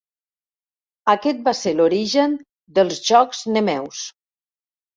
[1.13, 2.35] Aquest va ser l'origen
[2.81, 4.05] dels Jocs Nemeus.